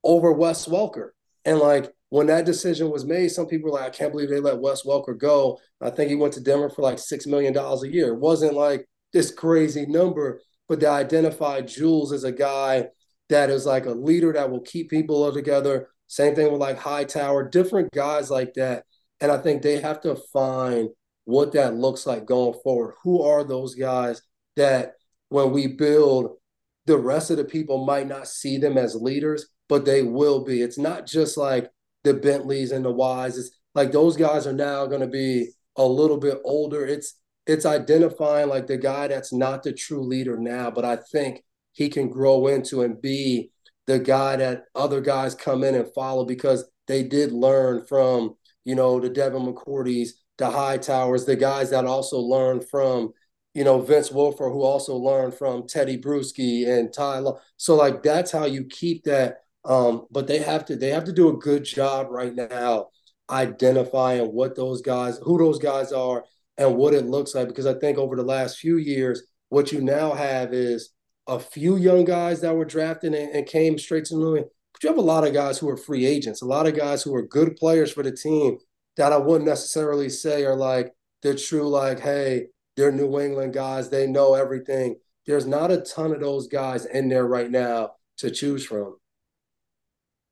[0.04, 1.10] over Wes Welker.
[1.44, 4.40] And like when that decision was made, some people were like, I can't believe they
[4.40, 5.58] let Wes Welker go.
[5.80, 8.08] I think he went to Denver for like six million dollars a year.
[8.08, 10.40] It wasn't like this crazy number,
[10.72, 12.88] but they identified Jules as a guy
[13.28, 15.90] that is like a leader that will keep people together.
[16.06, 18.84] Same thing with like Hightower, different guys like that.
[19.20, 20.88] And I think they have to find
[21.24, 22.94] what that looks like going forward.
[23.02, 24.22] Who are those guys
[24.56, 24.94] that
[25.28, 26.38] when we build,
[26.86, 30.62] the rest of the people might not see them as leaders, but they will be.
[30.62, 31.68] It's not just like
[32.02, 33.36] the Bentleys and the Wise.
[33.36, 36.86] It's like those guys are now going to be a little bit older.
[36.86, 37.12] It's
[37.46, 41.88] it's identifying like the guy that's not the true leader now, but I think he
[41.88, 43.50] can grow into and be
[43.86, 48.74] the guy that other guys come in and follow because they did learn from, you
[48.74, 53.12] know, the Devin McCourties, the Hightowers, the guys that also learned from,
[53.54, 57.38] you know, Vince Wilfork, who also learned from Tedy Bruschi and Tyler.
[57.56, 59.38] So like that's how you keep that.
[59.64, 62.88] Um, but they have to they have to do a good job right now
[63.30, 66.24] identifying what those guys, who those guys are,
[66.58, 67.48] and what it looks like.
[67.48, 70.90] Because I think over the last few years, what you now have is
[71.26, 74.46] a few young guys that were drafted and, and came straight to New England.
[74.72, 77.02] But you have a lot of guys who are free agents, a lot of guys
[77.02, 78.58] who are good players for the team
[78.96, 83.90] that I wouldn't necessarily say are like the true, like, hey, they're New England guys,
[83.90, 84.96] they know everything.
[85.26, 88.96] There's not a ton of those guys in there right now to choose from.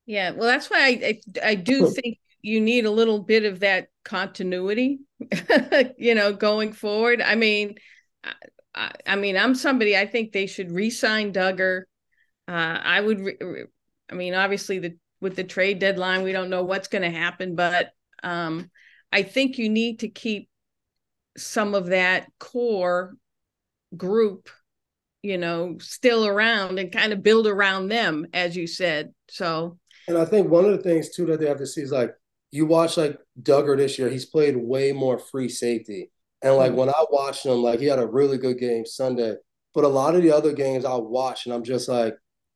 [0.05, 3.59] Yeah, well, that's why I I, I do think you need a little bit of
[3.59, 4.99] that continuity,
[5.97, 7.21] you know, going forward.
[7.21, 7.75] I mean,
[8.73, 11.83] I, I mean, I'm somebody I think they should re-sign Dugger.
[12.47, 13.19] Uh, I would.
[13.19, 13.65] Re-
[14.09, 17.55] I mean, obviously, the with the trade deadline, we don't know what's going to happen,
[17.55, 17.91] but
[18.23, 18.69] um,
[19.11, 20.49] I think you need to keep
[21.37, 23.15] some of that core
[23.95, 24.49] group,
[25.21, 29.13] you know, still around and kind of build around them, as you said.
[29.29, 31.91] So, and I think one of the things too that they have to see is
[31.91, 32.13] like
[32.51, 36.11] you watch like Dugger this year, he's played way more free safety.
[36.41, 36.79] And like mm-hmm.
[36.79, 39.35] when I watched him, like he had a really good game Sunday.
[39.73, 42.15] But a lot of the other games I watch, and I'm just like,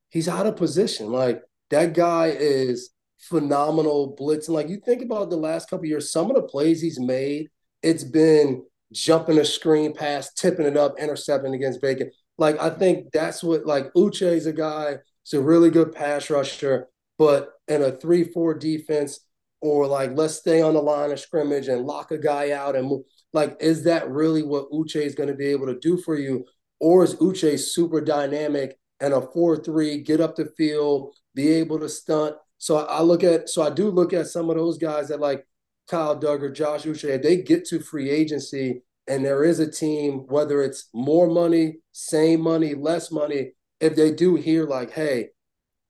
[0.09, 1.11] he's out of position.
[1.11, 4.49] Like that guy is phenomenal blitzing.
[4.49, 7.49] Like you think about the last couple years, some of the plays he's made,
[7.81, 12.11] it's been jumping a screen pass, tipping it up, intercepting against Bacon.
[12.37, 16.29] Like I think that's what like Uche is a guy, he's a really good pass
[16.29, 19.21] rusher, but in a three-four defense,
[19.61, 23.03] or like let's stay on the line of scrimmage and lock a guy out and.
[23.33, 26.45] Like, is that really what Uche is going to be able to do for you?
[26.79, 31.77] Or is Uche super dynamic and a 4 3, get up the field, be able
[31.79, 32.37] to stunt?
[32.59, 35.45] So I look at, so I do look at some of those guys that like
[35.89, 40.63] Kyle Dugger, Josh Uche, they get to free agency and there is a team, whether
[40.63, 45.31] it's more money, same money, less money, if they do hear like, hey,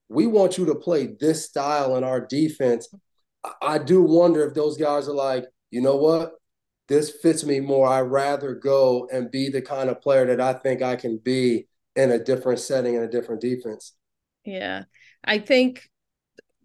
[0.08, 2.88] we want you to play this style in our defense,
[3.62, 6.32] I do wonder if those guys are like, you know what?
[6.88, 7.88] This fits me more.
[7.88, 11.66] I'd rather go and be the kind of player that I think I can be
[11.96, 13.94] in a different setting and a different defense.
[14.44, 14.84] Yeah.
[15.24, 15.88] I think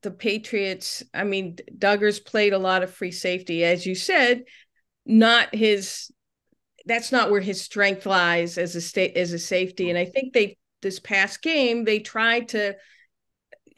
[0.02, 4.44] the Patriots, I mean, Dugger's played a lot of free safety, as you said,
[5.06, 6.12] not his
[6.86, 9.90] that's not where his strength lies as a state as a safety.
[9.90, 12.76] And I think they this past game, they tried to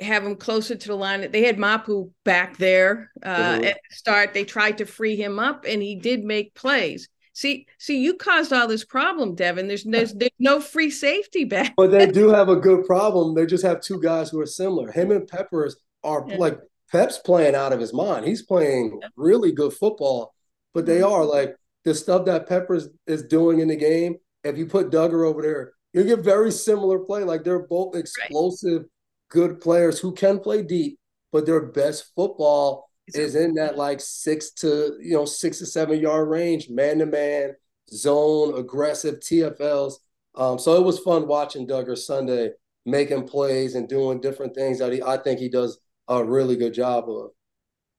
[0.04, 1.30] have him closer to the line.
[1.32, 3.64] They had Mapu back there uh, mm-hmm.
[3.64, 4.34] at the start.
[4.34, 7.10] They tried to free him up, and he did make plays.
[7.34, 9.68] See, see, you caused all this problem, Devin.
[9.68, 11.74] There's there's, there's no free safety back.
[11.76, 13.34] But they do have a good problem.
[13.34, 14.92] They just have two guys who are similar.
[14.92, 16.38] Him and Peppers are yeah.
[16.38, 16.60] like
[16.92, 18.26] Pep's playing out of his mind.
[18.26, 20.34] He's playing really good football,
[20.74, 21.12] but they mm-hmm.
[21.12, 24.18] are like the stuff that Peppers is doing in the game.
[24.44, 27.24] If you put Dugger over there, you get very similar play.
[27.24, 28.90] Like they're both explosive, right.
[29.34, 31.00] Good players who can play deep,
[31.32, 36.00] but their best football is in that like six to you know six to seven
[36.00, 37.56] yard range, man to man,
[37.90, 39.96] zone, aggressive TFLs.
[40.36, 42.52] Um, so it was fun watching Dugger Sunday
[42.86, 46.76] making plays and doing different things that he I think he does a really good
[46.76, 47.32] job of.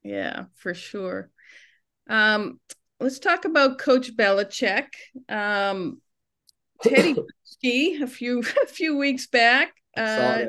[0.05, 1.31] Yeah, for sure.
[2.09, 2.61] Um,
[3.01, 4.87] let's talk about Coach Belichick.
[5.29, 6.01] Um,
[6.85, 10.47] Tedy Bruschi a few a few weeks back uh,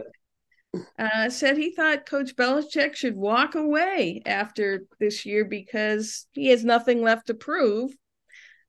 [1.00, 6.64] uh, said he thought Coach Belichick should walk away after this year because he has
[6.64, 7.92] nothing left to prove,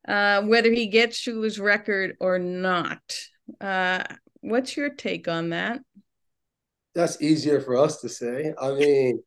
[0.08, 3.00] uh, whether he gets Shula's record or not.
[3.60, 4.02] Uh,
[4.40, 5.80] what's your take on that?
[6.94, 8.54] That's easier for us to say.
[8.60, 9.22] I mean,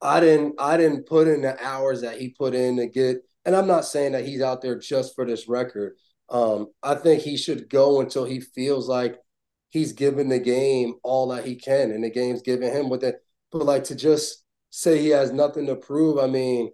[0.00, 3.54] I didn't I didn't put in the hours that he put in to get, and
[3.54, 5.94] I'm not saying that he's out there just for this record.
[6.28, 9.16] Um, I think he should go until he feels like
[9.74, 13.16] he's given the game all that he can, and the game's giving him with it.
[13.50, 16.70] But like to just say he has nothing to prove, I mean,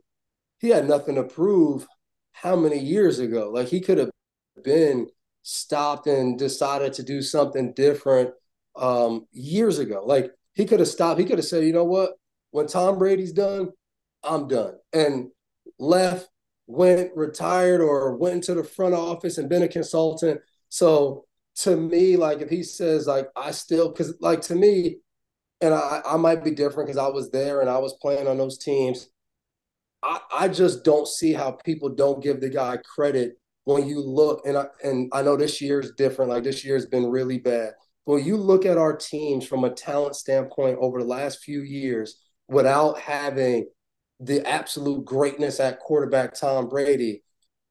[0.58, 1.86] he had nothing to prove
[2.32, 3.50] how many years ago?
[3.52, 4.10] Like he could have
[4.62, 5.08] been
[5.42, 8.32] stopped and decided to do something different
[8.76, 10.02] um, years ago.
[10.04, 11.18] Like he could have stopped.
[11.18, 12.12] He could have said, you know what?
[12.50, 13.70] When Tom Brady's done,
[14.22, 15.30] I'm done, and
[15.78, 16.28] left,
[16.66, 20.42] went retired, or went into the front office and been a consultant.
[20.68, 21.24] So
[21.56, 24.98] to me, like if he says like I still because like to me,
[25.60, 28.38] and I, I might be different because I was there and I was playing on
[28.38, 29.08] those teams.
[30.02, 34.46] I, I just don't see how people don't give the guy credit when you look
[34.46, 36.30] and I and I know this year is different.
[36.30, 37.72] Like this year has been really bad.
[38.06, 41.60] But when you look at our teams from a talent standpoint over the last few
[41.60, 42.16] years,
[42.48, 43.68] without having
[44.18, 47.22] the absolute greatness at quarterback Tom Brady,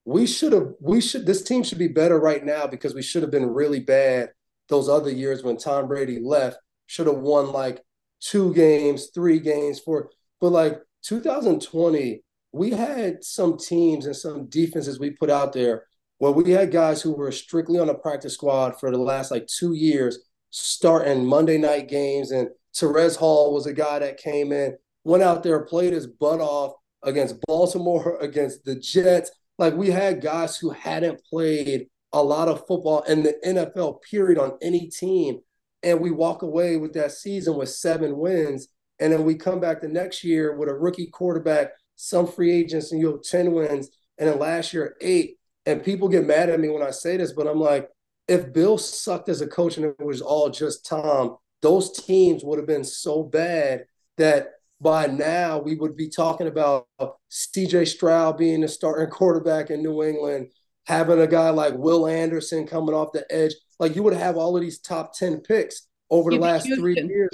[0.10, 3.22] we should have we should this team should be better right now because we should
[3.22, 4.32] have been really bad
[4.68, 6.58] those other years when Tom Brady left.
[6.88, 7.84] Should have won like
[8.20, 10.10] two games, three games, four.
[10.42, 15.84] But like 2020, we had some teams and some defenses we put out there
[16.18, 19.46] where we had guys who were strictly on the practice squad for the last like
[19.46, 20.18] two years,
[20.50, 22.32] starting Monday night games.
[22.32, 26.40] And Terez Hall was a guy that came in, went out there, played his butt
[26.40, 32.48] off against Baltimore, against the Jets, like we had guys who hadn't played a lot
[32.48, 35.40] of football in the NFL period on any team.
[35.84, 38.70] And we walk away with that season with seven wins.
[39.00, 42.92] And then we come back the next year with a rookie quarterback, some free agents,
[42.92, 43.90] and you have 10 wins.
[44.18, 45.38] And then last year, eight.
[45.66, 47.90] And people get mad at me when I say this, but I'm like,
[48.28, 52.60] if Bill sucked as a coach and it was all just Tom, those teams would
[52.60, 53.86] have been so bad
[54.18, 56.88] that by now we would be talking about
[57.32, 60.52] CJ Stroud being the starting quarterback in New England,
[60.86, 63.54] having a guy like Will Anderson coming off the edge.
[63.80, 67.30] Like you would have all of these top 10 picks over the last three years.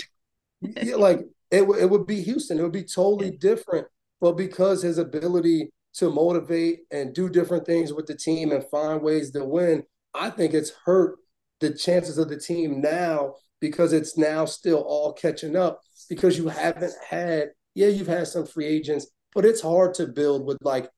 [0.61, 1.19] yeah, like
[1.51, 2.59] it, it would be Houston.
[2.59, 3.87] It would be totally different.
[4.21, 9.01] But because his ability to motivate and do different things with the team and find
[9.01, 9.83] ways to win,
[10.13, 11.17] I think it's hurt
[11.59, 16.47] the chances of the team now because it's now still all catching up because you
[16.47, 20.89] haven't had, yeah, you've had some free agents, but it's hard to build with like,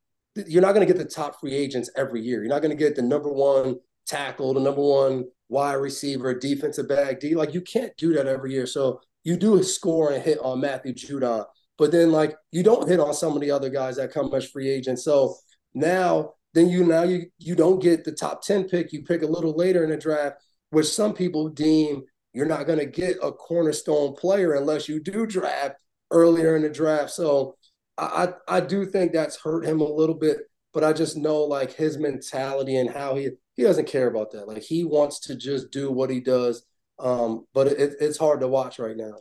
[0.48, 2.42] you're not going to get the top free agents every year.
[2.42, 6.88] You're not going to get the number one tackle, the number one wide receiver, defensive
[6.88, 7.36] back D.
[7.36, 8.66] Like you can't do that every year.
[8.66, 11.46] So you do a score and hit on Matthew Judon,
[11.78, 14.50] but then like you don't hit on some of the other guys that come as
[14.50, 15.04] free agents.
[15.04, 15.36] So
[15.74, 19.28] now then you now you you don't get the top 10 pick, you pick a
[19.28, 20.38] little later in the draft,
[20.72, 22.04] which some people deem
[22.34, 25.76] you're not going to get a cornerstone player unless you do draft
[26.12, 27.12] earlier in the draft.
[27.12, 27.56] So
[27.98, 30.40] I, I do think that's hurt him a little bit,
[30.74, 34.48] but I just know like his mentality and how he he doesn't care about that.
[34.48, 36.64] Like he wants to just do what he does.
[37.00, 39.14] Um, but it, it's hard to watch right now.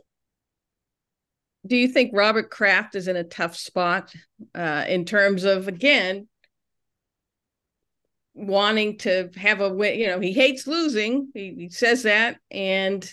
[1.65, 4.13] Do you think Robert Kraft is in a tough spot
[4.53, 6.27] uh, in terms of again
[8.37, 9.99] wanting to have a win?
[9.99, 11.29] You know, he hates losing.
[11.33, 13.09] He, he says that, and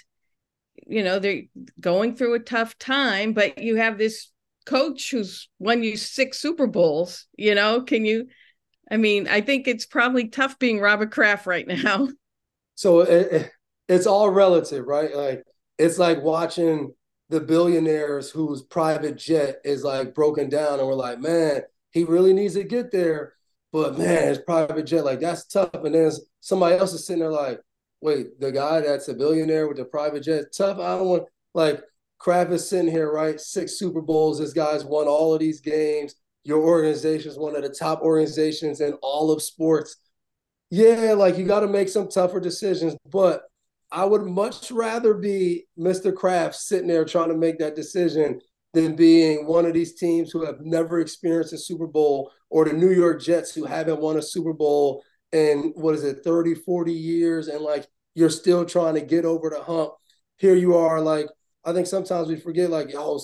[0.87, 1.43] you know they're
[1.81, 3.33] going through a tough time.
[3.33, 4.31] But you have this
[4.67, 7.27] coach who's won you six Super Bowls.
[7.37, 8.29] You know, can you?
[8.91, 12.09] I mean, I think it's probably tough being Robert Kraft right now.
[12.77, 13.53] So it,
[13.89, 15.15] it's all relative, right?
[15.15, 15.45] Like
[15.79, 16.93] it's like watching
[17.29, 21.63] the billionaires whose private jet is like broken down, and we're like, man,
[21.93, 23.35] he really needs to get there,
[23.75, 25.75] but man, his private jet, like that's tough.
[25.75, 27.59] And then somebody else is sitting there like,
[28.01, 30.79] wait, the guy that's a billionaire with the private jet, tough.
[30.79, 31.83] I don't want like
[32.19, 33.41] Kraft is sitting here, right?
[33.41, 34.39] Six Super Bowls.
[34.39, 36.15] This guy's won all of these games.
[36.45, 39.97] Your organization is one of the top organizations in all of sports.
[40.71, 43.43] Yeah, like you got to make some tougher decisions, but
[43.91, 46.15] I would much rather be Mr.
[46.15, 48.41] Kraft sitting there trying to make that decision
[48.75, 52.73] than being one of these teams who have never experienced a Super Bowl or the
[52.73, 55.03] New York Jets who haven't won a Super Bowl
[55.33, 59.51] in what is it 30 40 years and like you're still trying to get over
[59.51, 59.93] the hump
[60.37, 61.27] here you are like
[61.65, 63.21] I think sometimes we forget, like, oh,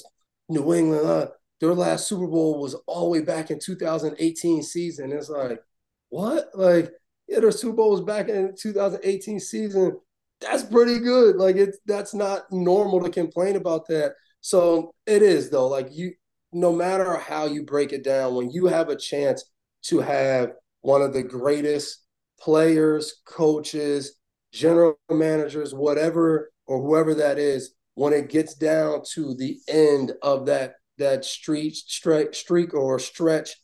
[0.49, 1.27] New England, uh,
[1.61, 5.13] their last Super Bowl was all the way back in 2018 season.
[5.13, 5.61] It's like,
[6.09, 6.49] what?
[6.55, 6.91] Like,
[7.29, 9.99] yeah, their Super Bowl was back in 2018 season.
[10.41, 11.37] That's pretty good.
[11.37, 14.15] Like, it's that's not normal to complain about that.
[14.41, 15.69] So it is though.
[15.69, 16.13] Like you,
[16.53, 19.45] no matter how you break it down, when you have a chance
[19.85, 22.05] to have one of the greatest
[22.41, 24.17] players, coaches,
[24.53, 30.47] general managers, whatever or whoever that is, when it gets down to the end of
[30.47, 33.57] that that street streak streak or stretch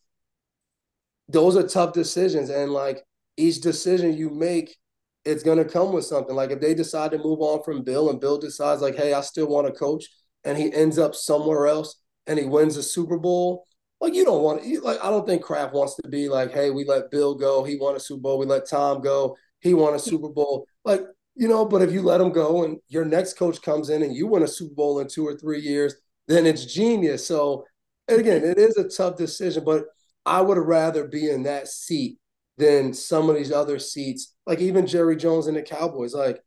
[1.29, 3.03] those are tough decisions and like
[3.37, 4.77] each decision you make
[5.24, 8.11] it's going to come with something like if they decide to move on from bill
[8.11, 10.05] and bill decides like hey i still want to coach
[10.47, 13.66] and he ends up somewhere else and he wins a super bowl
[14.01, 16.70] like you don't want to like i don't think kraft wants to be like hey
[16.70, 19.94] we let bill go he won a super bowl we let tom go he won
[19.94, 21.03] a super bowl like
[21.36, 24.16] you know, but if you let him go and your next coach comes in and
[24.16, 25.94] you win a Super Bowl in two or three years,
[26.26, 27.26] then it's genius.
[27.26, 27.64] So
[28.09, 29.84] again, it is a tough decision, but
[30.24, 32.18] I would rather be in that seat
[32.57, 36.14] than some of these other seats, like even Jerry Jones and the Cowboys.
[36.14, 36.40] Like,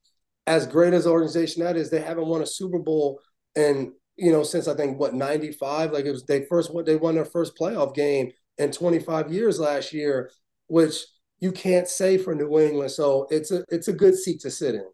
[0.48, 3.20] as great as organization that is, they haven't won a Super Bowl
[3.60, 5.92] and you know since I think what ninety five.
[5.92, 9.60] Like it was they first they won their first playoff game in twenty five years
[9.60, 10.32] last year,
[10.68, 11.06] which
[11.40, 12.92] you can't say for New England.
[12.92, 14.86] So it's a it's a good seat to sit in.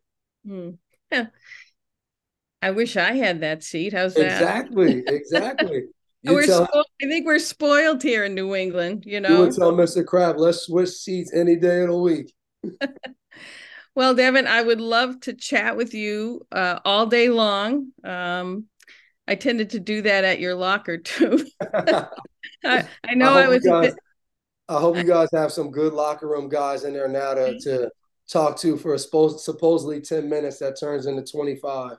[0.48, 0.78] Mm.
[1.12, 1.28] Yeah.
[2.62, 3.94] I wish I had that seat.
[3.94, 4.26] How's that?
[4.26, 5.84] Exactly, exactly.
[6.24, 9.04] we're tell, I think we're spoiled here in New England.
[9.06, 10.04] You know, you would tell Mr.
[10.04, 12.34] Kraft, let's switch seats any day of the week.
[13.96, 17.92] well, Devin, I would love to chat with you uh, all day long.
[18.04, 18.66] Um,
[19.28, 21.46] I tended to do that at your locker too.
[21.74, 22.08] I,
[23.04, 23.64] I, know I, I was.
[23.64, 23.96] Guys,
[24.70, 27.90] I hope you guys have some good locker room guys in there now to, to
[28.30, 31.98] talk to for a supposed, supposedly 10 minutes that turns into 25.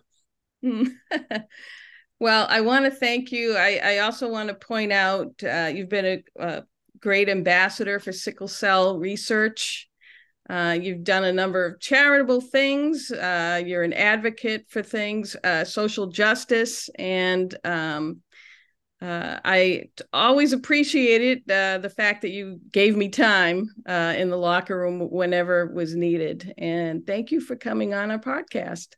[2.20, 3.56] well, I want to thank you.
[3.56, 6.64] I, I also want to point out uh, you've been a, a,
[6.98, 9.88] great ambassador for sickle cell research.
[10.48, 13.10] Uh, you've done a number of charitable things.
[13.10, 18.20] Uh, you're an advocate for things, uh, social justice, and um,
[19.02, 24.38] uh, I always appreciated uh, the fact that you gave me time uh, in the
[24.38, 26.54] locker room whenever was needed.
[26.56, 28.94] And thank you for coming on our podcast.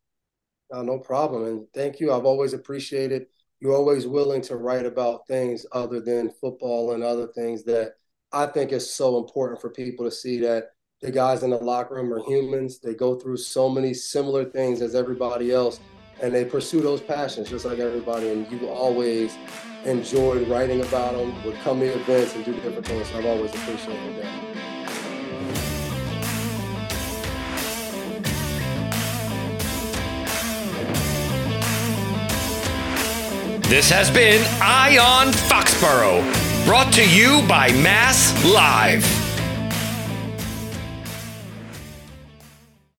[0.72, 1.44] no problem.
[1.46, 2.12] And thank you.
[2.12, 3.26] I've always appreciated
[3.61, 7.94] you're always willing to write about things other than football and other things that
[8.32, 10.70] I think is so important for people to see that
[11.01, 12.80] the guys in the locker room are humans.
[12.80, 15.80] They go through so many similar things as everybody else
[16.20, 18.30] and they pursue those passions just like everybody.
[18.30, 19.36] And you always
[19.84, 23.09] enjoyed writing about them, would come to events and do different things.
[23.14, 24.55] I've always appreciated that.
[33.68, 36.24] This has been Eye on Foxborough,
[36.64, 39.17] brought to you by Mass Live.